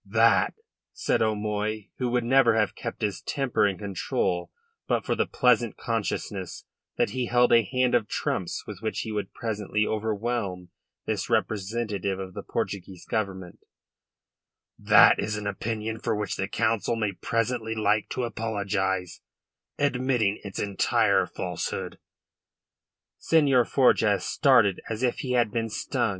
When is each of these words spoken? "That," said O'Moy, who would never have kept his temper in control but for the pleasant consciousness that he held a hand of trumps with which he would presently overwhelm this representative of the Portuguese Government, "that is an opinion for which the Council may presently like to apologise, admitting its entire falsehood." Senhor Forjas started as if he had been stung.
"That," 0.03 0.55
said 0.93 1.21
O'Moy, 1.21 1.89
who 1.99 2.09
would 2.09 2.23
never 2.23 2.55
have 2.57 2.73
kept 2.73 3.03
his 3.03 3.21
temper 3.21 3.67
in 3.67 3.77
control 3.77 4.49
but 4.87 5.05
for 5.05 5.13
the 5.13 5.27
pleasant 5.27 5.77
consciousness 5.77 6.65
that 6.97 7.11
he 7.11 7.27
held 7.27 7.53
a 7.53 7.61
hand 7.61 7.93
of 7.93 8.07
trumps 8.07 8.65
with 8.65 8.79
which 8.81 9.01
he 9.01 9.11
would 9.11 9.31
presently 9.31 9.85
overwhelm 9.85 10.69
this 11.05 11.29
representative 11.29 12.17
of 12.19 12.33
the 12.33 12.41
Portuguese 12.41 13.05
Government, 13.05 13.59
"that 14.79 15.19
is 15.19 15.37
an 15.37 15.45
opinion 15.45 15.99
for 15.99 16.15
which 16.15 16.35
the 16.35 16.47
Council 16.47 16.95
may 16.95 17.11
presently 17.11 17.75
like 17.75 18.09
to 18.09 18.23
apologise, 18.23 19.21
admitting 19.77 20.41
its 20.43 20.57
entire 20.57 21.27
falsehood." 21.27 21.99
Senhor 23.19 23.65
Forjas 23.65 24.23
started 24.23 24.81
as 24.89 25.03
if 25.03 25.19
he 25.19 25.33
had 25.33 25.51
been 25.51 25.69
stung. 25.69 26.09